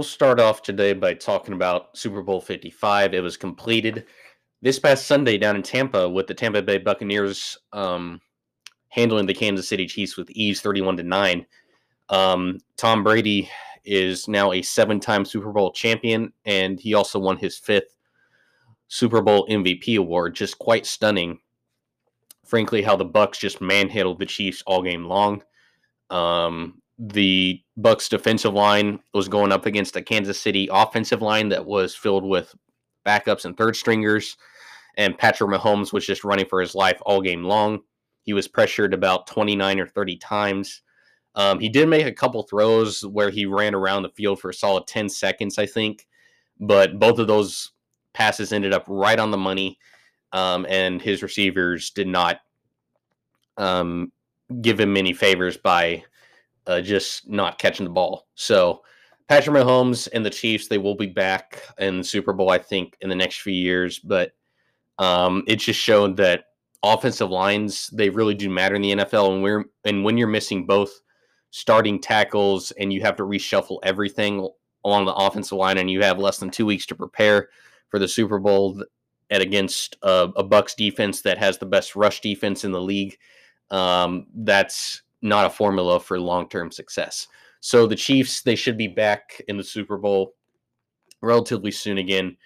We'll 0.00 0.04
start 0.06 0.40
off 0.40 0.62
today 0.62 0.94
by 0.94 1.12
talking 1.12 1.52
about 1.52 1.94
Super 1.94 2.22
Bowl 2.22 2.40
55. 2.40 3.12
It 3.12 3.20
was 3.20 3.36
completed 3.36 4.06
this 4.62 4.78
past 4.78 5.06
Sunday 5.06 5.36
down 5.36 5.56
in 5.56 5.62
Tampa 5.62 6.08
with 6.08 6.26
the 6.26 6.32
Tampa 6.32 6.62
Bay 6.62 6.78
Buccaneers 6.78 7.58
um, 7.74 8.18
handling 8.88 9.26
the 9.26 9.34
Kansas 9.34 9.68
City 9.68 9.86
Chiefs 9.86 10.16
with 10.16 10.30
ease 10.30 10.62
31 10.62 10.96
to 10.96 11.02
9. 11.02 11.46
Um, 12.08 12.60
Tom 12.78 13.04
Brady 13.04 13.50
is 13.84 14.26
now 14.26 14.52
a 14.52 14.62
seven 14.62 15.00
time 15.00 15.26
Super 15.26 15.52
Bowl 15.52 15.70
champion, 15.70 16.32
and 16.46 16.80
he 16.80 16.94
also 16.94 17.18
won 17.18 17.36
his 17.36 17.58
fifth 17.58 17.94
Super 18.88 19.20
Bowl 19.20 19.46
MVP 19.48 19.98
award. 19.98 20.34
Just 20.34 20.58
quite 20.58 20.86
stunning. 20.86 21.40
Frankly, 22.46 22.80
how 22.80 22.96
the 22.96 23.04
Bucs 23.04 23.38
just 23.38 23.60
manhandled 23.60 24.18
the 24.18 24.24
Chiefs 24.24 24.62
all 24.66 24.82
game 24.82 25.04
long. 25.04 25.42
Um, 26.08 26.80
the 27.00 27.62
Bucs 27.80 28.10
defensive 28.10 28.52
line 28.52 29.00
was 29.14 29.26
going 29.26 29.52
up 29.52 29.64
against 29.64 29.96
a 29.96 30.02
Kansas 30.02 30.38
City 30.38 30.68
offensive 30.70 31.22
line 31.22 31.48
that 31.48 31.64
was 31.64 31.96
filled 31.96 32.24
with 32.24 32.54
backups 33.06 33.46
and 33.46 33.56
third 33.56 33.74
stringers, 33.74 34.36
and 34.98 35.16
Patrick 35.16 35.50
Mahomes 35.50 35.94
was 35.94 36.04
just 36.06 36.24
running 36.24 36.44
for 36.44 36.60
his 36.60 36.74
life 36.74 37.00
all 37.06 37.22
game 37.22 37.42
long. 37.42 37.80
He 38.22 38.34
was 38.34 38.48
pressured 38.48 38.92
about 38.92 39.26
29 39.26 39.80
or 39.80 39.86
30 39.86 40.16
times. 40.18 40.82
Um, 41.34 41.58
he 41.58 41.70
did 41.70 41.88
make 41.88 42.04
a 42.04 42.12
couple 42.12 42.42
throws 42.42 43.00
where 43.06 43.30
he 43.30 43.46
ran 43.46 43.74
around 43.74 44.02
the 44.02 44.10
field 44.10 44.38
for 44.38 44.50
a 44.50 44.54
solid 44.54 44.86
10 44.86 45.08
seconds, 45.08 45.58
I 45.58 45.64
think, 45.64 46.06
but 46.58 46.98
both 46.98 47.18
of 47.18 47.28
those 47.28 47.72
passes 48.12 48.52
ended 48.52 48.74
up 48.74 48.84
right 48.88 49.18
on 49.18 49.30
the 49.30 49.38
money, 49.38 49.78
um, 50.32 50.66
and 50.68 51.00
his 51.00 51.22
receivers 51.22 51.90
did 51.92 52.08
not 52.08 52.40
um, 53.56 54.12
give 54.60 54.78
him 54.78 54.92
many 54.92 55.14
favors 55.14 55.56
by 55.56 56.04
uh, 56.70 56.80
just 56.80 57.28
not 57.28 57.58
catching 57.58 57.84
the 57.84 57.90
ball. 57.90 58.28
So, 58.36 58.82
Patrick 59.28 59.56
Mahomes 59.56 60.08
and 60.12 60.24
the 60.24 60.30
Chiefs, 60.30 60.68
they 60.68 60.78
will 60.78 60.94
be 60.96 61.06
back 61.06 61.62
in 61.78 61.98
the 61.98 62.04
Super 62.04 62.32
Bowl, 62.32 62.50
I 62.50 62.58
think, 62.58 62.96
in 63.00 63.08
the 63.08 63.14
next 63.14 63.40
few 63.40 63.52
years, 63.52 63.98
but 63.98 64.32
um, 64.98 65.44
it 65.46 65.56
just 65.56 65.78
showed 65.78 66.16
that 66.16 66.44
offensive 66.82 67.30
lines 67.30 67.88
they 67.92 68.08
really 68.08 68.34
do 68.34 68.50
matter 68.50 68.74
in 68.74 68.82
the 68.82 68.92
NFL, 68.92 69.34
and 69.34 69.42
we're 69.42 69.64
and 69.84 70.04
when 70.04 70.16
you're 70.16 70.28
missing 70.28 70.66
both 70.66 70.92
starting 71.50 72.00
tackles 72.00 72.70
and 72.72 72.92
you 72.92 73.00
have 73.00 73.16
to 73.16 73.24
reshuffle 73.24 73.78
everything 73.82 74.48
along 74.84 75.04
the 75.04 75.14
offensive 75.14 75.58
line, 75.58 75.78
and 75.78 75.90
you 75.90 76.02
have 76.02 76.18
less 76.18 76.38
than 76.38 76.50
two 76.50 76.66
weeks 76.66 76.86
to 76.86 76.94
prepare 76.94 77.48
for 77.88 77.98
the 77.98 78.08
Super 78.08 78.38
Bowl 78.38 78.82
at 79.30 79.40
against 79.40 79.96
a, 80.02 80.30
a 80.36 80.44
Bucs 80.44 80.76
defense 80.76 81.22
that 81.22 81.38
has 81.38 81.58
the 81.58 81.66
best 81.66 81.96
rush 81.96 82.20
defense 82.20 82.64
in 82.64 82.72
the 82.72 82.80
league. 82.80 83.16
Um, 83.70 84.26
that's 84.34 85.02
not 85.22 85.46
a 85.46 85.50
formula 85.50 86.00
for 86.00 86.18
long 86.18 86.48
term 86.48 86.70
success. 86.70 87.28
So 87.60 87.86
the 87.86 87.96
Chiefs 87.96 88.42
they 88.42 88.56
should 88.56 88.76
be 88.76 88.88
back 88.88 89.42
in 89.48 89.56
the 89.56 89.64
Super 89.64 89.98
Bowl 89.98 90.34
relatively 91.22 91.70
soon 91.70 91.98
again. 91.98 92.36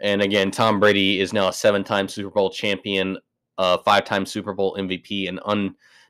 And 0.00 0.22
again, 0.22 0.50
Tom 0.50 0.80
Brady 0.80 1.20
is 1.20 1.32
now 1.32 1.48
a 1.48 1.52
seven 1.52 1.84
time 1.84 2.08
Super 2.08 2.30
Bowl 2.30 2.50
champion, 2.50 3.18
uh, 3.58 3.78
five 3.78 4.04
time 4.04 4.24
Super 4.24 4.52
Bowl 4.52 4.76
MVP, 4.78 5.28
and 5.28 5.40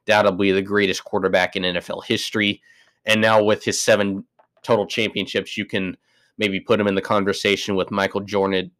undoubtedly 0.06 0.52
the 0.52 0.62
greatest 0.62 1.04
quarterback 1.04 1.56
in 1.56 1.62
NFL 1.62 2.04
history. 2.04 2.62
And 3.06 3.20
now 3.20 3.42
with 3.42 3.64
his 3.64 3.80
seven 3.80 4.24
total 4.62 4.86
championships, 4.86 5.56
you 5.56 5.64
can 5.64 5.96
maybe 6.38 6.60
put 6.60 6.80
him 6.80 6.86
in 6.86 6.94
the 6.94 7.02
conversation 7.02 7.74
with 7.74 7.90
Michael 7.90 8.20
Jordan 8.20 8.70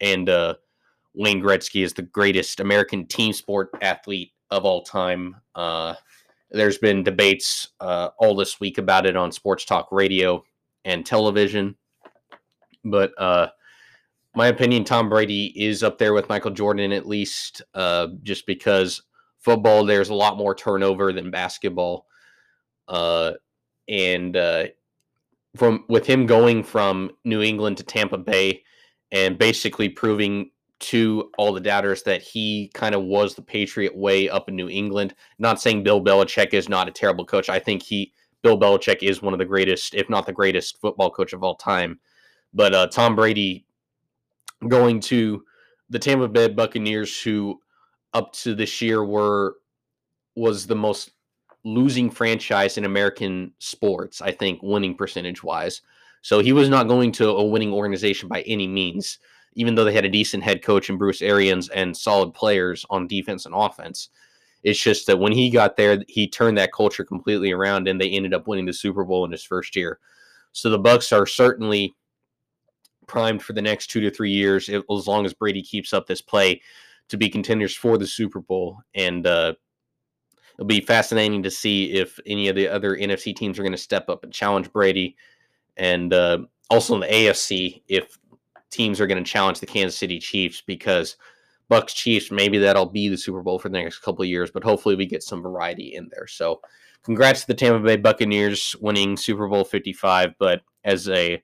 and 0.00 0.28
uh, 0.28 0.54
Wayne 1.14 1.42
Gretzky 1.42 1.84
as 1.84 1.92
the 1.92 2.02
greatest 2.02 2.60
American 2.60 3.06
team 3.06 3.32
sport 3.32 3.70
athlete 3.82 4.32
of 4.50 4.64
all 4.64 4.82
time. 4.82 5.36
Uh, 5.54 5.94
there's 6.54 6.78
been 6.78 7.02
debates 7.02 7.68
uh, 7.80 8.10
all 8.18 8.34
this 8.34 8.60
week 8.60 8.78
about 8.78 9.06
it 9.06 9.16
on 9.16 9.32
sports 9.32 9.64
talk 9.64 9.88
radio 9.90 10.42
and 10.84 11.04
television. 11.04 11.76
But 12.84 13.12
uh, 13.18 13.48
my 14.34 14.46
opinion, 14.48 14.84
Tom 14.84 15.08
Brady 15.08 15.46
is 15.56 15.82
up 15.82 15.98
there 15.98 16.12
with 16.12 16.28
Michael 16.28 16.50
Jordan 16.50 16.92
at 16.92 17.06
least, 17.06 17.62
uh, 17.74 18.08
just 18.22 18.46
because 18.46 19.02
football 19.38 19.84
there's 19.84 20.10
a 20.10 20.14
lot 20.14 20.36
more 20.36 20.54
turnover 20.54 21.12
than 21.12 21.30
basketball, 21.30 22.06
uh, 22.88 23.32
and 23.88 24.36
uh, 24.36 24.64
from 25.56 25.84
with 25.88 26.06
him 26.06 26.26
going 26.26 26.62
from 26.62 27.10
New 27.24 27.42
England 27.42 27.78
to 27.78 27.84
Tampa 27.84 28.18
Bay 28.18 28.62
and 29.12 29.38
basically 29.38 29.88
proving 29.88 30.50
to 30.84 31.30
all 31.38 31.52
the 31.52 31.60
doubters 31.60 32.02
that 32.02 32.22
he 32.22 32.70
kind 32.74 32.94
of 32.94 33.02
was 33.02 33.34
the 33.34 33.42
Patriot 33.42 33.96
way 33.96 34.28
up 34.28 34.48
in 34.48 34.56
New 34.56 34.68
England. 34.68 35.14
Not 35.38 35.60
saying 35.60 35.82
Bill 35.82 36.02
Belichick 36.02 36.54
is 36.54 36.68
not 36.68 36.88
a 36.88 36.92
terrible 36.92 37.24
coach. 37.24 37.48
I 37.48 37.58
think 37.58 37.82
he 37.82 38.12
Bill 38.42 38.58
Belichick 38.58 39.02
is 39.02 39.22
one 39.22 39.32
of 39.32 39.38
the 39.38 39.44
greatest, 39.44 39.94
if 39.94 40.10
not 40.10 40.26
the 40.26 40.32
greatest, 40.32 40.78
football 40.80 41.10
coach 41.10 41.32
of 41.32 41.42
all 41.42 41.54
time. 41.54 41.98
But 42.52 42.74
uh, 42.74 42.86
Tom 42.88 43.16
Brady 43.16 43.64
going 44.68 45.00
to 45.00 45.42
the 45.88 45.98
Tampa 45.98 46.28
Bay 46.28 46.48
Buccaneers, 46.48 47.20
who 47.20 47.60
up 48.12 48.32
to 48.34 48.54
this 48.54 48.80
year 48.80 49.04
were 49.04 49.56
was 50.36 50.66
the 50.66 50.76
most 50.76 51.12
losing 51.64 52.10
franchise 52.10 52.76
in 52.76 52.84
American 52.84 53.52
sports, 53.58 54.20
I 54.20 54.32
think, 54.32 54.60
winning 54.62 54.94
percentage 54.96 55.42
wise. 55.42 55.80
So 56.20 56.40
he 56.40 56.52
was 56.52 56.68
not 56.68 56.88
going 56.88 57.12
to 57.12 57.28
a 57.30 57.44
winning 57.44 57.72
organization 57.72 58.28
by 58.28 58.42
any 58.42 58.66
means, 58.66 59.18
even 59.54 59.74
though 59.74 59.84
they 59.84 59.92
had 59.92 60.04
a 60.04 60.10
decent 60.10 60.42
head 60.42 60.62
coach 60.62 60.90
in 60.90 60.98
Bruce 60.98 61.22
Arians 61.22 61.68
and 61.70 61.96
solid 61.96 62.34
players 62.34 62.84
on 62.90 63.06
defense 63.06 63.46
and 63.46 63.54
offense. 63.54 64.08
It's 64.62 64.80
just 64.80 65.06
that 65.06 65.18
when 65.18 65.32
he 65.32 65.50
got 65.50 65.76
there, 65.76 66.02
he 66.08 66.28
turned 66.28 66.56
that 66.58 66.72
culture 66.72 67.04
completely 67.04 67.52
around 67.52 67.86
and 67.86 68.00
they 68.00 68.10
ended 68.10 68.32
up 68.32 68.46
winning 68.46 68.64
the 68.64 68.72
Super 68.72 69.04
Bowl 69.04 69.24
in 69.24 69.32
his 69.32 69.44
first 69.44 69.76
year. 69.76 69.98
So 70.52 70.70
the 70.70 70.78
Bucs 70.78 71.16
are 71.16 71.26
certainly 71.26 71.94
primed 73.06 73.42
for 73.42 73.52
the 73.52 73.62
next 73.62 73.88
two 73.88 74.00
to 74.00 74.10
three 74.10 74.30
years, 74.30 74.68
as 74.68 75.06
long 75.06 75.26
as 75.26 75.34
Brady 75.34 75.62
keeps 75.62 75.92
up 75.92 76.06
this 76.06 76.22
play 76.22 76.62
to 77.08 77.16
be 77.16 77.28
contenders 77.28 77.74
for 77.74 77.98
the 77.98 78.06
Super 78.06 78.40
Bowl. 78.40 78.78
And 78.94 79.26
uh, 79.26 79.54
it'll 80.54 80.66
be 80.66 80.80
fascinating 80.80 81.42
to 81.42 81.50
see 81.50 81.92
if 81.92 82.18
any 82.26 82.48
of 82.48 82.56
the 82.56 82.68
other 82.68 82.96
NFC 82.96 83.36
teams 83.36 83.58
are 83.58 83.62
going 83.62 83.72
to 83.72 83.78
step 83.78 84.08
up 84.08 84.24
and 84.24 84.32
challenge 84.32 84.72
Brady. 84.72 85.16
And 85.76 86.12
uh, 86.12 86.38
also 86.70 86.94
in 86.94 87.00
the 87.00 87.06
AFC, 87.08 87.82
if 87.88 88.16
teams 88.74 89.00
are 89.00 89.06
going 89.06 89.22
to 89.22 89.30
challenge 89.30 89.60
the 89.60 89.66
Kansas 89.66 89.98
City 89.98 90.18
Chiefs, 90.18 90.62
because 90.66 91.16
Bucs 91.70 91.94
Chiefs, 91.94 92.30
maybe 92.30 92.58
that'll 92.58 92.86
be 92.86 93.08
the 93.08 93.16
Super 93.16 93.42
Bowl 93.42 93.58
for 93.58 93.68
the 93.68 93.80
next 93.80 94.00
couple 94.00 94.22
of 94.22 94.28
years, 94.28 94.50
but 94.50 94.64
hopefully 94.64 94.94
we 94.94 95.06
get 95.06 95.22
some 95.22 95.42
variety 95.42 95.94
in 95.94 96.08
there. 96.12 96.26
So, 96.26 96.60
congrats 97.02 97.42
to 97.42 97.46
the 97.46 97.54
Tampa 97.54 97.80
Bay 97.80 97.96
Buccaneers 97.96 98.76
winning 98.80 99.16
Super 99.16 99.48
Bowl 99.48 99.64
55. 99.64 100.34
But 100.38 100.62
as 100.84 101.08
a 101.08 101.42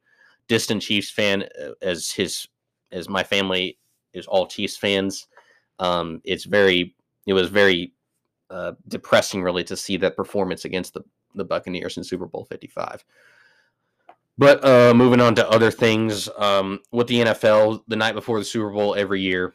distant 0.49 0.83
Chiefs 0.83 1.11
fan, 1.11 1.45
uh, 1.63 1.71
as 1.81 2.11
his 2.11 2.47
as 2.93 3.09
my 3.09 3.23
family 3.23 3.79
is 4.13 4.27
all 4.27 4.47
Chiefs 4.47 4.77
fans, 4.77 5.29
um, 5.79 6.21
it's 6.25 6.45
very 6.45 6.95
it 7.27 7.33
was 7.33 7.49
very 7.49 7.95
uh, 8.51 8.73
depressing 8.89 9.43
really 9.43 9.65
to 9.65 9.77
see 9.77 9.97
that 9.97 10.17
performance 10.17 10.65
against 10.65 10.95
the 10.95 11.03
the 11.35 11.45
Buccaneers 11.45 11.97
in 11.97 12.05
Super 12.05 12.27
Bowl 12.27 12.45
55. 12.45 13.05
But 14.39 14.65
uh, 14.65 14.95
moving 14.95 15.21
on 15.21 15.35
to 15.35 15.49
other 15.49 15.71
things, 15.71 16.29
um, 16.39 16.81
with 16.93 17.09
the 17.09 17.21
NFL, 17.21 17.83
the 17.89 17.97
night 17.97 18.15
before 18.15 18.39
the 18.39 18.45
Super 18.45 18.71
Bowl 18.71 18.95
every 18.95 19.21
year, 19.21 19.55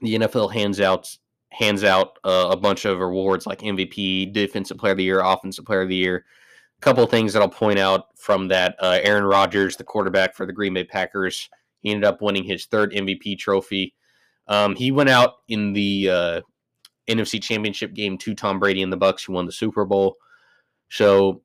the 0.00 0.16
NFL 0.16 0.52
hands 0.52 0.80
out 0.80 1.16
hands 1.50 1.84
out 1.84 2.18
uh, 2.24 2.48
a 2.50 2.56
bunch 2.56 2.84
of 2.84 3.00
awards 3.00 3.46
like 3.46 3.60
MVP, 3.60 4.32
Defensive 4.32 4.76
Player 4.76 4.92
of 4.92 4.98
the 4.98 5.04
Year, 5.04 5.20
Offensive 5.20 5.64
Player 5.64 5.82
of 5.82 5.88
the 5.88 5.94
Year. 5.94 6.24
A 6.78 6.80
couple 6.80 7.06
things 7.06 7.32
that 7.32 7.42
I'll 7.42 7.48
point 7.48 7.78
out 7.78 8.18
from 8.18 8.48
that: 8.48 8.74
uh, 8.80 8.98
Aaron 9.02 9.24
Rodgers, 9.24 9.76
the 9.76 9.84
quarterback 9.84 10.34
for 10.34 10.44
the 10.44 10.52
Green 10.52 10.74
Bay 10.74 10.84
Packers, 10.84 11.48
he 11.80 11.90
ended 11.90 12.04
up 12.04 12.20
winning 12.20 12.44
his 12.44 12.66
third 12.66 12.92
MVP 12.92 13.38
trophy. 13.38 13.94
Um, 14.48 14.74
he 14.74 14.90
went 14.90 15.08
out 15.08 15.34
in 15.48 15.72
the 15.72 16.10
uh, 16.10 16.40
NFC 17.08 17.40
Championship 17.42 17.94
game 17.94 18.18
to 18.18 18.34
Tom 18.34 18.58
Brady 18.58 18.82
and 18.82 18.92
the 18.92 18.98
Bucs, 18.98 19.26
who 19.26 19.34
won 19.34 19.46
the 19.46 19.52
Super 19.52 19.84
Bowl. 19.84 20.16
So 20.90 21.42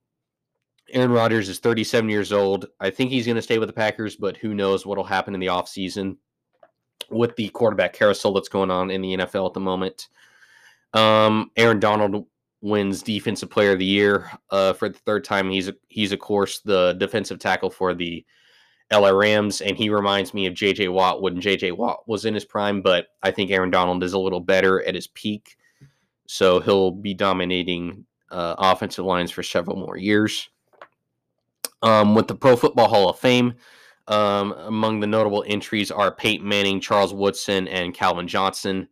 Aaron 0.92 1.12
Rodgers 1.12 1.48
is 1.48 1.58
37 1.58 2.08
years 2.08 2.32
old. 2.32 2.66
I 2.80 2.90
think 2.90 3.10
he's 3.10 3.26
going 3.26 3.36
to 3.36 3.42
stay 3.42 3.58
with 3.58 3.68
the 3.68 3.72
Packers, 3.72 4.16
but 4.16 4.36
who 4.36 4.54
knows 4.54 4.84
what 4.84 4.96
will 4.96 5.04
happen 5.04 5.34
in 5.34 5.40
the 5.40 5.46
offseason 5.46 6.16
with 7.10 7.34
the 7.36 7.48
quarterback 7.48 7.92
carousel 7.92 8.32
that's 8.32 8.48
going 8.48 8.70
on 8.70 8.90
in 8.90 9.02
the 9.02 9.16
NFL 9.16 9.46
at 9.46 9.54
the 9.54 9.60
moment. 9.60 10.08
Um, 10.92 11.50
Aaron 11.56 11.80
Donald 11.80 12.26
wins 12.60 13.02
Defensive 13.02 13.50
Player 13.50 13.72
of 13.72 13.78
the 13.78 13.84
Year 13.84 14.30
uh, 14.50 14.72
for 14.72 14.88
the 14.88 14.98
third 14.98 15.24
time. 15.24 15.50
He's 15.50 15.70
he's 15.88 16.12
of 16.12 16.18
course 16.18 16.60
the 16.60 16.94
defensive 16.98 17.38
tackle 17.38 17.70
for 17.70 17.94
the 17.94 18.24
LA 18.92 19.10
Rams, 19.10 19.60
and 19.60 19.76
he 19.76 19.88
reminds 19.88 20.34
me 20.34 20.46
of 20.46 20.54
J.J. 20.54 20.88
Watt 20.88 21.22
when 21.22 21.40
J.J. 21.40 21.72
Watt 21.72 22.08
was 22.08 22.24
in 22.24 22.34
his 22.34 22.44
prime. 22.44 22.82
But 22.82 23.08
I 23.22 23.30
think 23.30 23.50
Aaron 23.50 23.70
Donald 23.70 24.02
is 24.02 24.12
a 24.12 24.18
little 24.18 24.40
better 24.40 24.82
at 24.82 24.94
his 24.94 25.06
peak, 25.06 25.56
so 26.26 26.60
he'll 26.60 26.90
be 26.90 27.14
dominating 27.14 28.04
uh, 28.30 28.56
offensive 28.58 29.04
lines 29.04 29.30
for 29.30 29.42
several 29.42 29.76
more 29.76 29.96
years. 29.96 30.48
Um, 31.82 32.14
with 32.14 32.28
the 32.28 32.34
Pro 32.34 32.56
Football 32.56 32.88
Hall 32.88 33.08
of 33.08 33.18
Fame, 33.18 33.54
um, 34.06 34.52
among 34.52 35.00
the 35.00 35.06
notable 35.06 35.44
entries 35.46 35.90
are 35.90 36.10
Peyton 36.10 36.46
Manning, 36.46 36.80
Charles 36.80 37.14
Woodson, 37.14 37.68
and 37.68 37.94
Calvin 37.94 38.28
Johnson. 38.28 38.88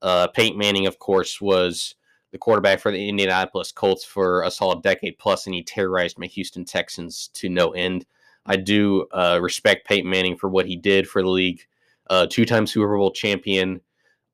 Uh, 0.00 0.26
Peyton 0.28 0.58
Manning, 0.58 0.86
of 0.86 0.98
course, 0.98 1.40
was 1.40 1.94
the 2.32 2.38
quarterback 2.38 2.80
for 2.80 2.90
the 2.90 3.08
Indianapolis 3.08 3.70
Colts 3.70 4.04
for 4.04 4.42
a 4.42 4.50
solid 4.50 4.82
decade 4.82 5.18
plus, 5.18 5.46
and 5.46 5.54
he 5.54 5.62
terrorized 5.62 6.18
my 6.18 6.26
Houston 6.26 6.64
Texans 6.64 7.28
to 7.34 7.48
no 7.48 7.70
end. 7.72 8.06
I 8.46 8.56
do 8.56 9.06
uh, 9.12 9.38
respect 9.40 9.86
Peyton 9.86 10.10
Manning 10.10 10.36
for 10.36 10.48
what 10.48 10.66
he 10.66 10.76
did 10.76 11.06
for 11.06 11.22
the 11.22 11.28
league. 11.28 11.64
Uh, 12.10 12.26
two-time 12.28 12.66
Super 12.66 12.96
Bowl 12.96 13.12
champion, 13.12 13.80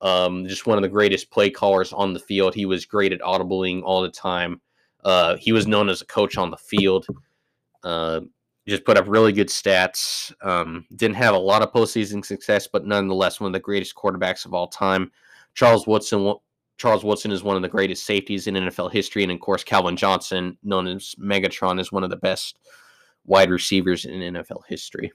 um, 0.00 0.46
just 0.46 0.66
one 0.66 0.78
of 0.78 0.82
the 0.82 0.88
greatest 0.88 1.30
play 1.30 1.50
callers 1.50 1.92
on 1.92 2.14
the 2.14 2.20
field. 2.20 2.54
He 2.54 2.64
was 2.64 2.86
great 2.86 3.12
at 3.12 3.20
audibling 3.20 3.82
all 3.82 4.00
the 4.00 4.08
time. 4.08 4.60
Uh, 5.04 5.36
he 5.36 5.52
was 5.52 5.66
known 5.66 5.88
as 5.88 6.00
a 6.00 6.06
coach 6.06 6.38
on 6.38 6.50
the 6.50 6.56
field. 6.56 7.06
Uh, 7.82 8.20
just 8.66 8.84
put 8.84 8.98
up 8.98 9.08
really 9.08 9.32
good 9.32 9.48
stats. 9.48 10.32
Um, 10.42 10.84
didn't 10.94 11.16
have 11.16 11.34
a 11.34 11.38
lot 11.38 11.62
of 11.62 11.72
postseason 11.72 12.24
success, 12.24 12.66
but 12.66 12.86
nonetheless 12.86 13.40
one 13.40 13.48
of 13.48 13.54
the 13.54 13.60
greatest 13.60 13.94
quarterbacks 13.94 14.44
of 14.44 14.54
all 14.54 14.68
time. 14.68 15.10
Charles 15.54 15.86
Woodson. 15.86 16.34
Charles 16.76 17.02
Woodson 17.02 17.32
is 17.32 17.42
one 17.42 17.56
of 17.56 17.62
the 17.62 17.68
greatest 17.68 18.06
safeties 18.06 18.46
in 18.46 18.54
NFL 18.54 18.92
history, 18.92 19.24
and 19.24 19.32
of 19.32 19.40
course 19.40 19.64
Calvin 19.64 19.96
Johnson, 19.96 20.56
known 20.62 20.86
as 20.86 21.16
Megatron, 21.20 21.80
is 21.80 21.90
one 21.90 22.04
of 22.04 22.10
the 22.10 22.16
best 22.16 22.56
wide 23.24 23.50
receivers 23.50 24.04
in 24.04 24.20
NFL 24.20 24.62
history. 24.68 25.10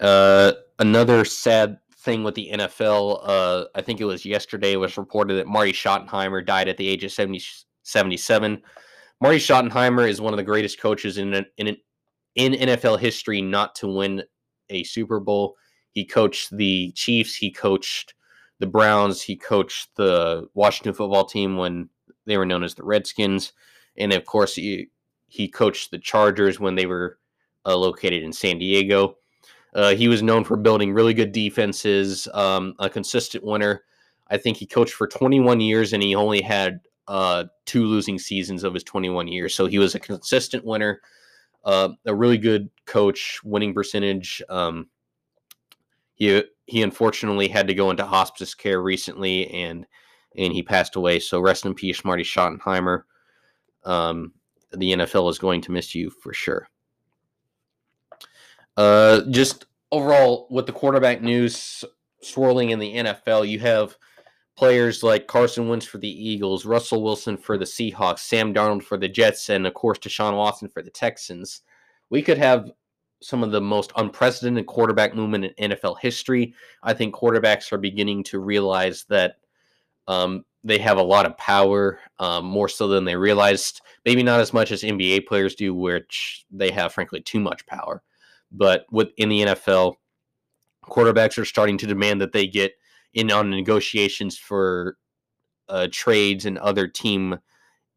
Uh, 0.00 0.52
another 0.78 1.24
sad 1.24 1.78
thing 1.98 2.22
with 2.22 2.36
the 2.36 2.50
NFL, 2.52 3.20
uh, 3.24 3.64
I 3.74 3.82
think 3.82 4.00
it 4.00 4.04
was 4.04 4.24
yesterday, 4.24 4.76
was 4.76 4.96
reported 4.96 5.34
that 5.34 5.48
Marty 5.48 5.72
Schottenheimer 5.72 6.46
died 6.46 6.68
at 6.68 6.76
the 6.76 6.86
age 6.86 7.02
of 7.02 7.10
70, 7.10 7.42
77. 7.82 8.62
Marty 9.20 9.38
Schottenheimer 9.38 10.08
is 10.08 10.20
one 10.20 10.32
of 10.32 10.36
the 10.36 10.44
greatest 10.44 10.80
coaches 10.80 11.18
in 11.18 11.34
in 11.56 11.76
in 12.34 12.52
NFL 12.52 12.98
history 12.98 13.40
not 13.40 13.74
to 13.76 13.88
win 13.88 14.22
a 14.68 14.84
Super 14.84 15.20
Bowl. 15.20 15.56
He 15.90 16.04
coached 16.04 16.54
the 16.54 16.92
Chiefs. 16.92 17.34
He 17.34 17.50
coached 17.50 18.14
the 18.58 18.66
Browns. 18.66 19.22
He 19.22 19.36
coached 19.36 19.88
the 19.96 20.48
Washington 20.54 20.92
football 20.92 21.24
team 21.24 21.56
when 21.56 21.88
they 22.26 22.36
were 22.36 22.46
known 22.46 22.62
as 22.62 22.74
the 22.74 22.84
Redskins, 22.84 23.52
and 23.96 24.12
of 24.12 24.24
course 24.26 24.54
he 24.54 24.88
he 25.28 25.48
coached 25.48 25.90
the 25.90 25.98
Chargers 25.98 26.60
when 26.60 26.74
they 26.74 26.86
were 26.86 27.18
uh, 27.64 27.76
located 27.76 28.22
in 28.22 28.32
San 28.32 28.58
Diego. 28.58 29.16
Uh, 29.74 29.94
he 29.94 30.08
was 30.08 30.22
known 30.22 30.44
for 30.44 30.56
building 30.56 30.92
really 30.92 31.12
good 31.12 31.32
defenses, 31.32 32.28
um, 32.32 32.74
a 32.78 32.88
consistent 32.88 33.44
winner. 33.44 33.82
I 34.28 34.38
think 34.38 34.56
he 34.56 34.66
coached 34.66 34.94
for 34.94 35.06
21 35.06 35.60
years 35.60 35.92
and 35.92 36.02
he 36.02 36.14
only 36.14 36.40
had 36.40 36.80
uh, 37.08 37.44
two 37.64 37.84
losing 37.84 38.18
seasons 38.18 38.64
of 38.64 38.74
his 38.74 38.84
21 38.84 39.28
years. 39.28 39.54
So 39.54 39.66
he 39.66 39.78
was 39.78 39.94
a 39.94 40.00
consistent 40.00 40.64
winner, 40.64 41.00
uh, 41.64 41.90
a 42.04 42.14
really 42.14 42.38
good 42.38 42.70
coach, 42.86 43.40
winning 43.44 43.74
percentage. 43.74 44.42
Um, 44.48 44.88
he 46.14 46.42
he 46.66 46.82
unfortunately 46.82 47.48
had 47.48 47.68
to 47.68 47.74
go 47.74 47.90
into 47.90 48.04
hospice 48.04 48.54
care 48.54 48.80
recently, 48.80 49.48
and 49.50 49.86
and 50.36 50.52
he 50.52 50.62
passed 50.62 50.96
away. 50.96 51.20
So 51.20 51.40
rest 51.40 51.64
in 51.64 51.74
peace, 51.74 52.04
Marty 52.04 52.24
Schottenheimer. 52.24 53.02
Um, 53.84 54.32
the 54.72 54.92
NFL 54.92 55.30
is 55.30 55.38
going 55.38 55.60
to 55.62 55.72
miss 55.72 55.94
you 55.94 56.10
for 56.10 56.32
sure. 56.32 56.68
Uh, 58.76 59.22
just 59.30 59.66
overall, 59.92 60.48
with 60.50 60.66
the 60.66 60.72
quarterback 60.72 61.22
news 61.22 61.84
swirling 62.20 62.70
in 62.70 62.78
the 62.78 62.94
NFL, 62.94 63.48
you 63.48 63.60
have 63.60 63.96
players 64.56 65.02
like 65.02 65.26
Carson 65.26 65.68
Wentz 65.68 65.86
for 65.86 65.98
the 65.98 66.08
Eagles, 66.08 66.64
Russell 66.64 67.02
Wilson 67.02 67.36
for 67.36 67.58
the 67.58 67.64
Seahawks, 67.64 68.20
Sam 68.20 68.54
Darnold 68.54 68.82
for 68.82 68.96
the 68.96 69.08
Jets, 69.08 69.50
and 69.50 69.66
of 69.66 69.74
course 69.74 69.98
Deshaun 69.98 70.36
Watson 70.36 70.68
for 70.68 70.82
the 70.82 70.90
Texans. 70.90 71.62
We 72.10 72.22
could 72.22 72.38
have 72.38 72.70
some 73.22 73.42
of 73.42 73.50
the 73.50 73.60
most 73.60 73.92
unprecedented 73.96 74.66
quarterback 74.66 75.14
movement 75.14 75.52
in 75.58 75.70
NFL 75.70 75.98
history. 76.00 76.54
I 76.82 76.94
think 76.94 77.14
quarterbacks 77.14 77.72
are 77.72 77.78
beginning 77.78 78.24
to 78.24 78.38
realize 78.38 79.04
that 79.08 79.36
um, 80.08 80.44
they 80.64 80.78
have 80.78 80.98
a 80.98 81.02
lot 81.02 81.26
of 81.26 81.36
power, 81.38 81.98
um, 82.18 82.44
more 82.44 82.68
so 82.68 82.88
than 82.88 83.04
they 83.04 83.16
realized. 83.16 83.80
Maybe 84.04 84.22
not 84.22 84.40
as 84.40 84.52
much 84.52 84.70
as 84.70 84.82
NBA 84.82 85.26
players 85.26 85.54
do, 85.54 85.74
which 85.74 86.44
they 86.50 86.70
have, 86.70 86.92
frankly, 86.92 87.20
too 87.20 87.40
much 87.40 87.66
power. 87.66 88.02
But 88.52 88.86
within 88.90 89.28
the 89.28 89.42
NFL, 89.42 89.96
quarterbacks 90.84 91.38
are 91.38 91.44
starting 91.44 91.78
to 91.78 91.86
demand 91.86 92.20
that 92.20 92.32
they 92.32 92.46
get 92.46 92.72
in 93.16 93.32
on 93.32 93.50
negotiations 93.50 94.38
for 94.38 94.98
uh, 95.68 95.88
trades 95.90 96.44
and 96.44 96.58
other 96.58 96.86
team 96.86 97.36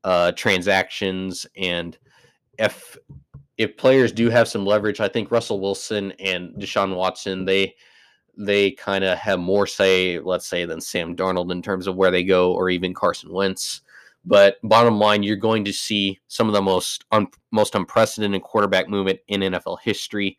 uh, 0.03 0.31
transactions. 0.31 1.45
And 1.55 1.95
if 2.57 2.97
if 3.57 3.75
players 3.77 4.13
do 4.13 4.29
have 4.29 4.47
some 4.47 4.65
leverage, 4.65 5.01
I 5.01 5.09
think 5.09 5.29
Russell 5.29 5.59
Wilson 5.59 6.13
and 6.13 6.55
Deshaun 6.55 6.95
Watson 6.95 7.45
they 7.45 7.75
they 8.37 8.71
kind 8.71 9.03
of 9.03 9.17
have 9.17 9.39
more 9.39 9.67
say, 9.67 10.17
let's 10.19 10.47
say, 10.47 10.63
than 10.63 10.79
Sam 10.79 11.13
Darnold 11.15 11.51
in 11.51 11.61
terms 11.61 11.87
of 11.87 11.97
where 11.97 12.09
they 12.09 12.23
go, 12.23 12.53
or 12.53 12.69
even 12.69 12.93
Carson 12.93 13.33
Wentz. 13.33 13.81
But 14.23 14.55
bottom 14.63 14.97
line, 14.99 15.23
you're 15.23 15.35
going 15.35 15.65
to 15.65 15.73
see 15.73 16.19
some 16.29 16.47
of 16.47 16.53
the 16.53 16.61
most 16.61 17.03
un- 17.11 17.27
most 17.51 17.75
unprecedented 17.75 18.41
quarterback 18.41 18.87
movement 18.87 19.19
in 19.27 19.41
NFL 19.41 19.79
history, 19.81 20.37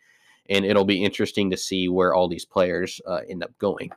and 0.49 0.65
it'll 0.65 0.87
be 0.87 1.05
interesting 1.05 1.51
to 1.51 1.57
see 1.59 1.89
where 1.89 2.15
all 2.15 2.29
these 2.29 2.47
players 2.47 2.99
uh, 3.07 3.21
end 3.29 3.45
up 3.45 3.57
going. 3.59 3.91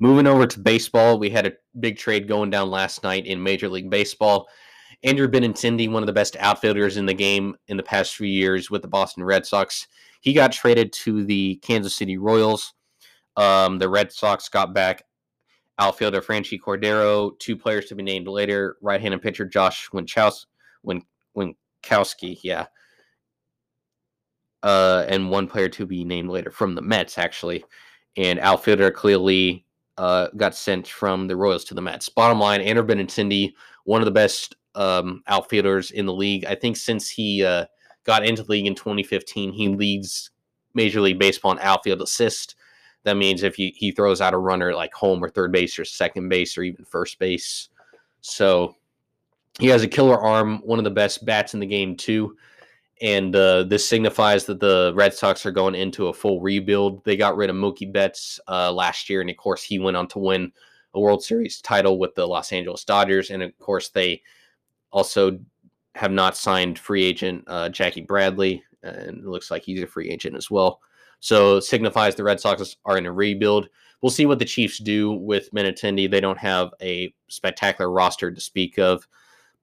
Moving 0.00 0.26
over 0.26 0.46
to 0.46 0.60
baseball, 0.60 1.18
we 1.18 1.30
had 1.30 1.46
a 1.46 1.52
big 1.80 1.98
trade 1.98 2.28
going 2.28 2.50
down 2.50 2.70
last 2.70 3.02
night 3.02 3.26
in 3.26 3.42
Major 3.42 3.68
League 3.68 3.90
Baseball. 3.90 4.48
Andrew 5.02 5.28
Benintendi, 5.28 5.90
one 5.90 6.02
of 6.02 6.06
the 6.06 6.12
best 6.12 6.36
outfielders 6.38 6.96
in 6.96 7.06
the 7.06 7.14
game 7.14 7.56
in 7.66 7.76
the 7.76 7.82
past 7.82 8.14
few 8.14 8.26
years 8.26 8.70
with 8.70 8.82
the 8.82 8.88
Boston 8.88 9.24
Red 9.24 9.44
Sox, 9.44 9.86
he 10.20 10.32
got 10.32 10.52
traded 10.52 10.92
to 10.92 11.24
the 11.24 11.56
Kansas 11.62 11.96
City 11.96 12.16
Royals. 12.16 12.74
Um, 13.36 13.78
the 13.78 13.88
Red 13.88 14.12
Sox 14.12 14.48
got 14.48 14.74
back 14.74 15.04
outfielder 15.78 16.20
Franchy 16.20 16.58
Cordero, 16.60 17.38
two 17.38 17.56
players 17.56 17.86
to 17.86 17.94
be 17.94 18.02
named 18.02 18.26
later, 18.26 18.76
right-handed 18.82 19.22
pitcher 19.22 19.44
Josh 19.44 19.88
Winchowski, 19.90 20.46
Win, 20.82 21.02
Winckowski, 21.36 22.38
yeah, 22.42 22.66
uh, 24.64 25.04
and 25.08 25.30
one 25.30 25.46
player 25.46 25.68
to 25.68 25.86
be 25.86 26.04
named 26.04 26.30
later 26.30 26.50
from 26.50 26.74
the 26.74 26.82
Mets, 26.82 27.18
actually, 27.18 27.64
and 28.16 28.40
outfielder 28.40 28.90
Khalil 28.90 29.20
Lee 29.22 29.64
uh, 29.98 30.28
got 30.36 30.54
sent 30.54 30.86
from 30.86 31.26
the 31.26 31.36
Royals 31.36 31.64
to 31.66 31.74
the 31.74 31.82
Mets. 31.82 32.08
Bottom 32.08 32.38
line, 32.38 32.60
Andrew 32.60 32.86
Benintendi, 32.86 33.52
one 33.84 34.00
of 34.00 34.06
the 34.06 34.12
best 34.12 34.56
um, 34.74 35.22
outfielders 35.26 35.90
in 35.90 36.06
the 36.06 36.14
league. 36.14 36.46
I 36.46 36.54
think 36.54 36.76
since 36.76 37.10
he 37.10 37.44
uh, 37.44 37.66
got 38.04 38.24
into 38.24 38.44
the 38.44 38.52
league 38.52 38.66
in 38.66 38.74
2015, 38.74 39.52
he 39.52 39.68
leads 39.68 40.30
Major 40.74 41.00
League 41.00 41.18
Baseball 41.18 41.52
in 41.52 41.58
outfield 41.58 42.00
assist. 42.00 42.54
That 43.02 43.16
means 43.16 43.42
if 43.42 43.56
he, 43.56 43.74
he 43.76 43.90
throws 43.90 44.20
out 44.20 44.34
a 44.34 44.38
runner 44.38 44.72
like 44.72 44.94
home 44.94 45.22
or 45.22 45.28
third 45.28 45.50
base 45.50 45.78
or 45.78 45.84
second 45.84 46.28
base 46.28 46.56
or 46.56 46.62
even 46.62 46.84
first 46.84 47.18
base. 47.18 47.68
So 48.20 48.76
he 49.58 49.66
has 49.66 49.82
a 49.82 49.88
killer 49.88 50.20
arm, 50.20 50.60
one 50.64 50.78
of 50.78 50.84
the 50.84 50.90
best 50.90 51.24
bats 51.26 51.54
in 51.54 51.60
the 51.60 51.66
game, 51.66 51.96
too 51.96 52.36
and 53.00 53.34
uh, 53.34 53.62
this 53.64 53.88
signifies 53.88 54.44
that 54.46 54.60
the 54.60 54.92
Red 54.94 55.14
Sox 55.14 55.46
are 55.46 55.52
going 55.52 55.74
into 55.74 56.08
a 56.08 56.12
full 56.12 56.40
rebuild. 56.40 57.04
They 57.04 57.16
got 57.16 57.36
rid 57.36 57.50
of 57.50 57.56
Mookie 57.56 57.92
Betts 57.92 58.40
uh, 58.48 58.72
last 58.72 59.08
year, 59.08 59.20
and 59.20 59.30
of 59.30 59.36
course, 59.36 59.62
he 59.62 59.78
went 59.78 59.96
on 59.96 60.08
to 60.08 60.18
win 60.18 60.52
a 60.94 61.00
World 61.00 61.22
Series 61.22 61.60
title 61.60 61.98
with 61.98 62.14
the 62.14 62.26
Los 62.26 62.52
Angeles 62.52 62.84
Dodgers. 62.84 63.30
And 63.30 63.42
of 63.42 63.56
course, 63.58 63.90
they 63.90 64.22
also 64.90 65.38
have 65.94 66.12
not 66.12 66.36
signed 66.36 66.78
free 66.78 67.04
agent 67.04 67.44
uh, 67.46 67.68
Jackie 67.68 68.02
Bradley, 68.02 68.62
and 68.82 69.18
it 69.18 69.26
looks 69.26 69.50
like 69.50 69.62
he's 69.62 69.82
a 69.82 69.86
free 69.86 70.10
agent 70.10 70.36
as 70.36 70.50
well. 70.50 70.80
So 71.20 71.60
signifies 71.60 72.14
the 72.14 72.24
Red 72.24 72.40
Sox 72.40 72.76
are 72.84 72.96
in 72.98 73.06
a 73.06 73.12
rebuild. 73.12 73.68
We'll 74.00 74.10
see 74.10 74.26
what 74.26 74.38
the 74.38 74.44
Chiefs 74.44 74.78
do 74.78 75.12
with 75.12 75.50
Benintendi. 75.52 76.08
They 76.08 76.20
don't 76.20 76.38
have 76.38 76.70
a 76.80 77.12
spectacular 77.28 77.90
roster 77.90 78.30
to 78.30 78.40
speak 78.40 78.78
of, 78.78 79.06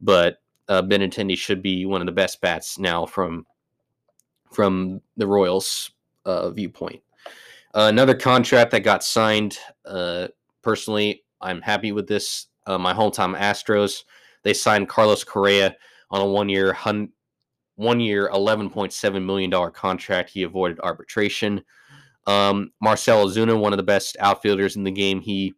but 0.01 0.39
uh, 0.67 0.81
Benintendi 0.81 1.37
should 1.37 1.61
be 1.61 1.85
one 1.85 2.01
of 2.01 2.05
the 2.07 2.11
best 2.11 2.41
bats 2.41 2.79
now 2.79 3.05
from 3.05 3.45
from 4.51 5.01
the 5.17 5.27
Royals' 5.27 5.91
uh, 6.25 6.49
viewpoint. 6.49 7.01
Uh, 7.73 7.87
another 7.89 8.15
contract 8.15 8.71
that 8.71 8.81
got 8.81 9.03
signed. 9.03 9.57
Uh, 9.85 10.27
personally, 10.61 11.23
I'm 11.41 11.61
happy 11.61 11.91
with 11.91 12.07
this. 12.07 12.47
Uh, 12.65 12.77
my 12.77 12.93
hometown 12.93 13.37
Astros 13.37 14.03
they 14.45 14.53
signed 14.53 14.87
Carlos 14.87 15.23
Correa 15.23 15.75
on 16.11 16.21
a 16.21 16.25
one 16.25 16.47
year 16.47 16.71
hun- 16.71 17.11
one 17.75 17.99
year 17.99 18.29
eleven 18.29 18.69
point 18.69 18.93
seven 18.93 19.25
million 19.25 19.49
dollar 19.49 19.71
contract. 19.71 20.29
He 20.29 20.43
avoided 20.43 20.79
arbitration. 20.79 21.61
Um, 22.27 22.71
Marcell 22.79 23.25
Ozuna, 23.27 23.59
one 23.59 23.73
of 23.73 23.77
the 23.77 23.83
best 23.83 24.15
outfielders 24.19 24.77
in 24.77 24.83
the 24.83 24.91
game, 24.91 25.19
he 25.19 25.53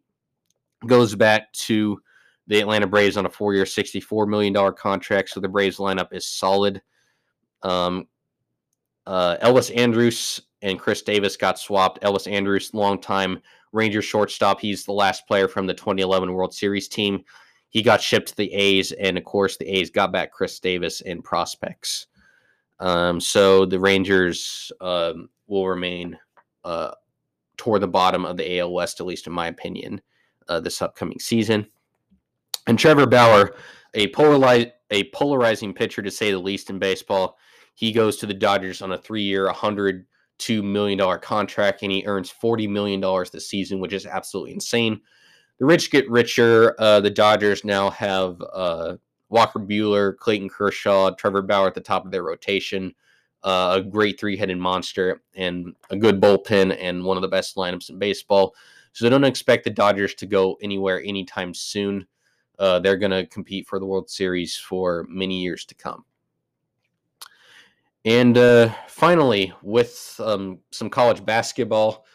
goes 0.86 1.14
back 1.14 1.52
to 1.52 2.00
the 2.48 2.60
Atlanta 2.60 2.86
Braves 2.86 3.16
on 3.16 3.26
a 3.26 3.30
four 3.30 3.54
year, 3.54 3.64
$64 3.64 4.26
million 4.26 4.54
contract. 4.72 5.30
So 5.30 5.40
the 5.40 5.48
Braves 5.48 5.76
lineup 5.76 6.12
is 6.12 6.26
solid. 6.26 6.82
Um, 7.62 8.08
uh, 9.06 9.36
Elvis 9.42 9.74
Andrus 9.76 10.40
and 10.62 10.78
Chris 10.78 11.02
Davis 11.02 11.36
got 11.36 11.58
swapped. 11.58 12.02
Elvis 12.02 12.30
Andrus, 12.30 12.74
longtime 12.74 13.40
Ranger 13.72 14.02
shortstop. 14.02 14.60
He's 14.60 14.84
the 14.84 14.92
last 14.92 15.26
player 15.26 15.46
from 15.46 15.66
the 15.66 15.74
2011 15.74 16.32
World 16.32 16.54
Series 16.54 16.88
team. 16.88 17.22
He 17.68 17.82
got 17.82 18.00
shipped 18.00 18.28
to 18.28 18.36
the 18.36 18.52
A's, 18.52 18.92
and 18.92 19.18
of 19.18 19.24
course, 19.24 19.58
the 19.58 19.68
A's 19.68 19.90
got 19.90 20.10
back 20.10 20.32
Chris 20.32 20.58
Davis 20.58 21.02
and 21.02 21.22
prospects. 21.22 22.06
Um, 22.80 23.20
so 23.20 23.66
the 23.66 23.78
Rangers 23.78 24.72
um, 24.80 25.28
will 25.48 25.68
remain 25.68 26.18
uh, 26.64 26.92
toward 27.58 27.82
the 27.82 27.88
bottom 27.88 28.24
of 28.24 28.38
the 28.38 28.58
AL 28.58 28.72
West, 28.72 29.00
at 29.00 29.06
least 29.06 29.26
in 29.26 29.34
my 29.34 29.48
opinion, 29.48 30.00
uh, 30.48 30.60
this 30.60 30.80
upcoming 30.80 31.18
season. 31.18 31.66
And 32.68 32.78
Trevor 32.78 33.06
Bauer, 33.06 33.54
a 33.94 34.12
a 34.90 35.04
polarizing 35.10 35.72
pitcher 35.72 36.02
to 36.02 36.10
say 36.10 36.30
the 36.30 36.38
least 36.38 36.68
in 36.68 36.78
baseball. 36.78 37.38
He 37.74 37.92
goes 37.92 38.18
to 38.18 38.26
the 38.26 38.34
Dodgers 38.34 38.82
on 38.82 38.92
a 38.92 38.98
three-year, 38.98 39.46
102 39.46 40.62
million 40.62 40.98
dollar 40.98 41.16
contract, 41.16 41.82
and 41.82 41.90
he 41.90 42.04
earns 42.04 42.28
40 42.30 42.66
million 42.68 43.00
dollars 43.00 43.30
this 43.30 43.48
season, 43.48 43.80
which 43.80 43.94
is 43.94 44.04
absolutely 44.04 44.52
insane. 44.52 45.00
The 45.58 45.64
rich 45.64 45.90
get 45.90 46.10
richer. 46.10 46.74
Uh, 46.78 47.00
the 47.00 47.08
Dodgers 47.08 47.64
now 47.64 47.88
have 47.88 48.42
uh, 48.52 48.96
Walker 49.30 49.60
Buehler, 49.60 50.14
Clayton 50.18 50.50
Kershaw, 50.50 51.14
Trevor 51.14 51.42
Bauer 51.42 51.68
at 51.68 51.74
the 51.74 51.80
top 51.80 52.04
of 52.04 52.10
their 52.10 52.22
rotation. 52.22 52.94
Uh, 53.42 53.80
a 53.80 53.82
great 53.82 54.20
three-headed 54.20 54.58
monster 54.58 55.22
and 55.34 55.74
a 55.88 55.96
good 55.96 56.20
bullpen 56.20 56.76
and 56.78 57.02
one 57.02 57.16
of 57.16 57.22
the 57.22 57.28
best 57.28 57.56
lineups 57.56 57.88
in 57.88 57.98
baseball. 57.98 58.54
So 58.92 59.08
don't 59.08 59.24
expect 59.24 59.64
the 59.64 59.70
Dodgers 59.70 60.14
to 60.16 60.26
go 60.26 60.58
anywhere 60.60 61.00
anytime 61.02 61.54
soon. 61.54 62.06
Uh, 62.58 62.78
they're 62.78 62.96
going 62.96 63.12
to 63.12 63.26
compete 63.26 63.66
for 63.66 63.78
the 63.78 63.86
World 63.86 64.10
Series 64.10 64.56
for 64.56 65.06
many 65.08 65.40
years 65.40 65.64
to 65.66 65.74
come. 65.74 66.04
And 68.04 68.38
uh, 68.38 68.72
finally, 68.88 69.52
with 69.62 70.18
um, 70.24 70.60
some 70.70 70.88
college 70.88 71.24
basketball, 71.24 72.06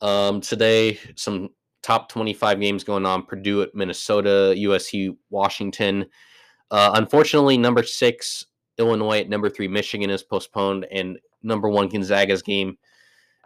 um, 0.00 0.40
today, 0.40 0.98
some 1.16 1.50
top 1.82 2.08
25 2.08 2.60
games 2.60 2.84
going 2.84 3.04
on 3.06 3.24
Purdue 3.24 3.62
at 3.62 3.74
Minnesota, 3.74 4.54
USC, 4.56 5.16
Washington. 5.30 6.06
Uh, 6.70 6.92
unfortunately, 6.94 7.58
number 7.58 7.82
six, 7.82 8.46
Illinois 8.78 9.20
at 9.20 9.28
number 9.28 9.50
three, 9.50 9.68
Michigan 9.68 10.10
is 10.10 10.22
postponed, 10.22 10.86
and 10.90 11.18
number 11.42 11.68
one, 11.68 11.88
Gonzaga's 11.88 12.42
game 12.42 12.78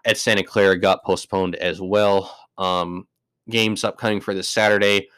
at 0.04 0.16
Santa 0.16 0.42
Clara 0.42 0.78
got 0.78 1.04
postponed 1.04 1.56
as 1.56 1.80
well. 1.80 2.34
Um, 2.58 3.08
games 3.48 3.84
upcoming 3.84 4.20
for 4.20 4.34
this 4.34 4.48
Saturday. 4.48 5.08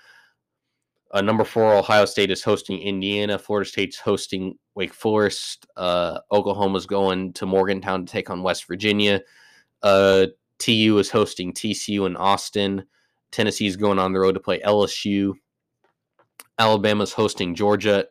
Uh, 1.10 1.22
number 1.22 1.44
four, 1.44 1.74
Ohio 1.74 2.04
State 2.04 2.30
is 2.30 2.42
hosting 2.42 2.80
Indiana. 2.80 3.38
Florida 3.38 3.68
State's 3.68 3.98
hosting 3.98 4.58
Wake 4.74 4.92
Forest. 4.92 5.66
Uh, 5.76 6.18
Oklahoma's 6.30 6.86
going 6.86 7.32
to 7.34 7.46
Morgantown 7.46 8.04
to 8.04 8.12
take 8.12 8.28
on 8.28 8.42
West 8.42 8.66
Virginia. 8.66 9.22
Uh, 9.82 10.26
TU 10.58 10.98
is 10.98 11.10
hosting 11.10 11.52
TCU 11.52 12.06
in 12.06 12.16
Austin. 12.16 12.84
Tennessee's 13.30 13.76
going 13.76 13.98
on 13.98 14.12
the 14.12 14.20
road 14.20 14.32
to 14.32 14.40
play 14.40 14.60
LSU. 14.60 15.34
Alabama's 16.58 17.12
hosting 17.12 17.54
Georgia. 17.54 18.04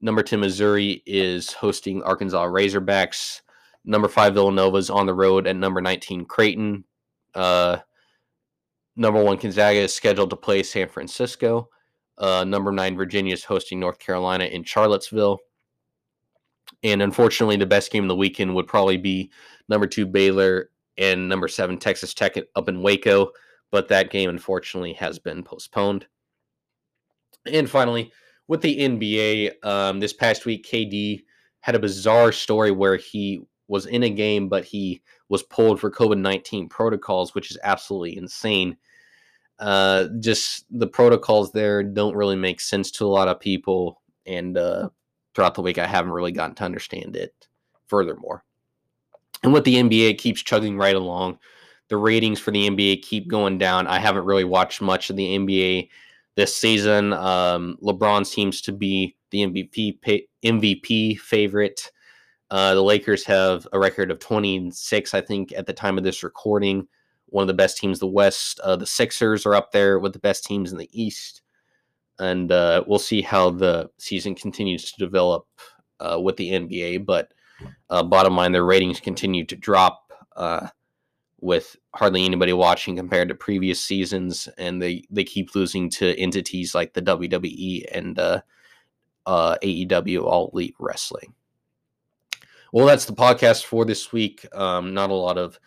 Number 0.00 0.22
10, 0.22 0.40
Missouri 0.40 1.02
is 1.06 1.52
hosting 1.52 2.02
Arkansas 2.02 2.46
Razorbacks. 2.46 3.42
Number 3.84 4.08
5, 4.08 4.34
Villanova's 4.34 4.90
on 4.90 5.06
the 5.06 5.14
road 5.14 5.46
at 5.46 5.56
number 5.56 5.80
19, 5.80 6.24
Creighton. 6.24 6.84
Uh, 7.34 7.78
number 8.96 9.22
1, 9.22 9.36
Gonzaga 9.36 9.80
is 9.80 9.94
scheduled 9.94 10.30
to 10.30 10.36
play 10.36 10.62
San 10.62 10.88
Francisco. 10.88 11.68
Uh, 12.18 12.44
number 12.44 12.70
9, 12.70 12.96
Virginia 12.96 13.32
is 13.32 13.44
hosting 13.44 13.80
North 13.80 13.98
Carolina 13.98 14.44
in 14.44 14.64
Charlottesville. 14.64 15.38
And 16.82 17.02
unfortunately, 17.02 17.56
the 17.56 17.66
best 17.66 17.90
game 17.90 18.04
of 18.04 18.08
the 18.08 18.16
weekend 18.16 18.54
would 18.54 18.66
probably 18.66 18.96
be 18.96 19.30
number 19.68 19.86
2, 19.86 20.06
Baylor, 20.06 20.70
and 20.96 21.28
number 21.28 21.48
7, 21.48 21.78
Texas 21.78 22.14
Tech 22.14 22.36
up 22.54 22.68
in 22.68 22.82
Waco. 22.82 23.30
But 23.70 23.88
that 23.88 24.10
game, 24.10 24.30
unfortunately, 24.30 24.92
has 24.94 25.18
been 25.18 25.42
postponed. 25.42 26.06
And 27.46 27.68
finally, 27.68 28.12
with 28.46 28.62
the 28.62 28.78
NBA, 28.78 29.64
um, 29.64 30.00
this 30.00 30.12
past 30.12 30.46
week, 30.46 30.66
KD 30.66 31.22
had 31.60 31.74
a 31.74 31.80
bizarre 31.80 32.30
story 32.30 32.70
where 32.70 32.96
he 32.96 33.42
was 33.68 33.86
in 33.86 34.02
a 34.02 34.10
game, 34.10 34.48
but 34.48 34.64
he 34.64 35.02
was 35.28 35.42
pulled 35.42 35.80
for 35.80 35.90
COVID 35.90 36.18
19 36.18 36.68
protocols, 36.68 37.34
which 37.34 37.50
is 37.50 37.58
absolutely 37.62 38.16
insane. 38.16 38.76
Uh, 39.58 40.08
just 40.20 40.64
the 40.70 40.86
protocols 40.86 41.52
there 41.52 41.82
don't 41.82 42.16
really 42.16 42.36
make 42.36 42.60
sense 42.60 42.90
to 42.90 43.04
a 43.04 43.06
lot 43.06 43.28
of 43.28 43.40
people. 43.40 44.00
And 44.26 44.56
uh, 44.58 44.88
throughout 45.34 45.54
the 45.54 45.62
week, 45.62 45.78
I 45.78 45.86
haven't 45.86 46.12
really 46.12 46.32
gotten 46.32 46.54
to 46.56 46.64
understand 46.64 47.16
it 47.16 47.34
furthermore. 47.86 48.44
And 49.42 49.52
what 49.52 49.64
the 49.64 49.76
NBA 49.76 50.18
keeps 50.18 50.42
chugging 50.42 50.76
right 50.76 50.96
along, 50.96 51.38
the 51.88 51.96
ratings 51.96 52.40
for 52.40 52.50
the 52.50 52.68
NBA 52.68 53.02
keep 53.02 53.28
going 53.28 53.58
down. 53.58 53.86
I 53.86 53.98
haven't 53.98 54.24
really 54.24 54.44
watched 54.44 54.80
much 54.80 55.10
of 55.10 55.16
the 55.16 55.38
NBA 55.38 55.88
this 56.34 56.56
season. 56.56 57.12
Um, 57.12 57.76
LeBron 57.82 58.26
seems 58.26 58.60
to 58.62 58.72
be 58.72 59.16
the 59.30 59.40
MVP 59.40 60.28
MVP 60.44 61.18
favorite. 61.18 61.90
Uh, 62.50 62.74
the 62.74 62.82
Lakers 62.82 63.24
have 63.24 63.66
a 63.72 63.78
record 63.78 64.10
of 64.10 64.18
26, 64.18 65.14
I 65.14 65.20
think, 65.20 65.52
at 65.52 65.66
the 65.66 65.72
time 65.72 65.98
of 65.98 66.04
this 66.04 66.22
recording. 66.22 66.86
One 67.34 67.42
of 67.42 67.48
the 67.48 67.54
best 67.54 67.78
teams 67.78 67.98
the 67.98 68.06
West. 68.06 68.60
Uh, 68.60 68.76
the 68.76 68.86
Sixers 68.86 69.44
are 69.44 69.56
up 69.56 69.72
there 69.72 69.98
with 69.98 70.12
the 70.12 70.20
best 70.20 70.44
teams 70.44 70.70
in 70.70 70.78
the 70.78 70.88
East. 70.92 71.42
And 72.20 72.52
uh, 72.52 72.84
we'll 72.86 73.00
see 73.00 73.22
how 73.22 73.50
the 73.50 73.90
season 73.98 74.36
continues 74.36 74.92
to 74.92 75.04
develop 75.04 75.48
uh, 75.98 76.20
with 76.22 76.36
the 76.36 76.52
NBA. 76.52 77.04
But 77.04 77.34
uh, 77.90 78.04
bottom 78.04 78.36
line, 78.36 78.52
their 78.52 78.64
ratings 78.64 79.00
continue 79.00 79.44
to 79.46 79.56
drop 79.56 80.12
uh, 80.36 80.68
with 81.40 81.74
hardly 81.92 82.24
anybody 82.24 82.52
watching 82.52 82.94
compared 82.94 83.30
to 83.30 83.34
previous 83.34 83.80
seasons. 83.80 84.48
And 84.56 84.80
they, 84.80 85.04
they 85.10 85.24
keep 85.24 85.56
losing 85.56 85.90
to 85.90 86.16
entities 86.16 86.72
like 86.72 86.94
the 86.94 87.02
WWE 87.02 87.86
and 87.90 88.16
AEW, 89.26 90.22
All 90.22 90.52
Elite 90.52 90.76
Wrestling. 90.78 91.34
Well, 92.72 92.86
that's 92.86 93.06
the 93.06 93.12
podcast 93.12 93.64
for 93.64 93.84
this 93.84 94.12
week. 94.12 94.46
Um, 94.54 94.94
not 94.94 95.10
a 95.10 95.14
lot 95.14 95.36
of 95.36 95.58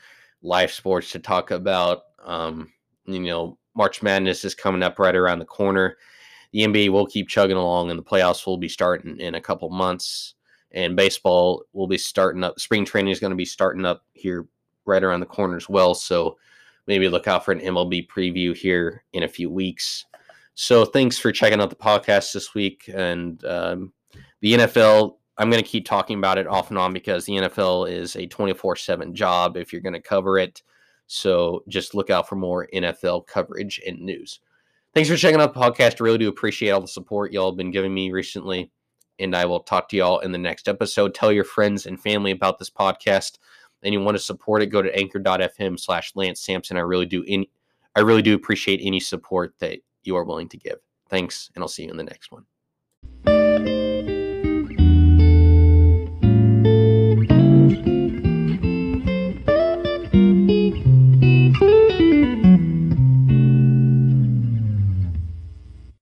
live 0.41 0.71
sports 0.71 1.11
to 1.11 1.19
talk 1.19 1.51
about. 1.51 2.03
Um, 2.23 2.71
you 3.05 3.19
know, 3.19 3.57
March 3.75 4.01
Madness 4.01 4.43
is 4.43 4.55
coming 4.55 4.83
up 4.83 4.99
right 4.99 5.15
around 5.15 5.39
the 5.39 5.45
corner. 5.45 5.97
The 6.51 6.61
NBA 6.61 6.89
will 6.89 7.05
keep 7.05 7.27
chugging 7.27 7.57
along, 7.57 7.89
and 7.89 7.99
the 7.99 8.03
playoffs 8.03 8.45
will 8.45 8.57
be 8.57 8.69
starting 8.69 9.19
in 9.19 9.35
a 9.35 9.41
couple 9.41 9.69
months. 9.69 10.35
And 10.71 10.95
baseball 10.95 11.63
will 11.73 11.87
be 11.87 11.97
starting 11.97 12.43
up. 12.43 12.59
Spring 12.59 12.85
training 12.85 13.11
is 13.11 13.19
going 13.19 13.31
to 13.31 13.37
be 13.37 13.45
starting 13.45 13.85
up 13.85 14.03
here 14.13 14.47
right 14.85 15.03
around 15.03 15.19
the 15.19 15.25
corner 15.25 15.55
as 15.55 15.69
well. 15.69 15.93
So 15.93 16.37
maybe 16.87 17.09
look 17.09 17.27
out 17.27 17.45
for 17.45 17.51
an 17.51 17.59
MLB 17.59 18.07
preview 18.07 18.55
here 18.55 19.03
in 19.13 19.23
a 19.23 19.27
few 19.27 19.49
weeks. 19.49 20.05
So 20.55 20.85
thanks 20.85 21.17
for 21.17 21.31
checking 21.31 21.61
out 21.61 21.69
the 21.69 21.75
podcast 21.75 22.33
this 22.33 22.55
week. 22.55 22.89
And 22.93 23.43
um, 23.45 23.93
the 24.41 24.53
NFL 24.53 25.17
I'm 25.37 25.49
going 25.49 25.63
to 25.63 25.69
keep 25.69 25.85
talking 25.85 26.17
about 26.17 26.37
it 26.37 26.47
off 26.47 26.69
and 26.69 26.77
on 26.77 26.93
because 26.93 27.25
the 27.25 27.33
NFL 27.33 27.89
is 27.91 28.15
a 28.15 28.25
24 28.25 28.75
7 28.75 29.13
job 29.13 29.57
if 29.57 29.71
you're 29.71 29.81
going 29.81 29.93
to 29.93 30.01
cover 30.01 30.37
it. 30.37 30.63
So 31.05 31.63
just 31.67 31.95
look 31.95 32.09
out 32.09 32.27
for 32.27 32.35
more 32.35 32.67
NFL 32.73 33.27
coverage 33.27 33.79
and 33.85 33.99
news. 33.99 34.39
Thanks 34.93 35.09
for 35.09 35.15
checking 35.15 35.39
out 35.39 35.53
the 35.53 35.59
podcast. 35.59 36.01
I 36.01 36.03
really 36.03 36.17
do 36.17 36.27
appreciate 36.27 36.71
all 36.71 36.81
the 36.81 36.87
support 36.87 37.31
y'all 37.31 37.51
have 37.51 37.57
been 37.57 37.71
giving 37.71 37.93
me 37.93 38.11
recently. 38.11 38.71
And 39.19 39.35
I 39.35 39.45
will 39.45 39.61
talk 39.61 39.89
to 39.89 39.97
y'all 39.97 40.19
in 40.19 40.31
the 40.31 40.37
next 40.37 40.67
episode. 40.67 41.13
Tell 41.13 41.31
your 41.31 41.43
friends 41.43 41.85
and 41.85 41.99
family 41.99 42.31
about 42.31 42.59
this 42.59 42.69
podcast. 42.69 43.37
And 43.83 43.93
you 43.93 44.01
want 44.01 44.17
to 44.17 44.23
support 44.23 44.63
it, 44.63 44.67
go 44.67 44.81
to 44.81 44.95
anchor.fm 44.95 45.79
slash 45.79 46.11
Lance 46.15 46.41
Samson. 46.41 46.77
I 46.77 46.81
really 46.81 47.05
do 47.05 47.23
any 47.27 47.49
I 47.95 48.01
really 48.01 48.21
do 48.21 48.35
appreciate 48.35 48.79
any 48.83 48.99
support 48.99 49.55
that 49.57 49.79
you 50.03 50.15
are 50.15 50.23
willing 50.23 50.49
to 50.49 50.57
give. 50.57 50.77
Thanks, 51.09 51.49
and 51.55 51.63
I'll 51.63 51.67
see 51.67 51.85
you 51.85 51.89
in 51.89 51.97
the 51.97 52.03
next 52.03 52.31
one. 52.31 52.45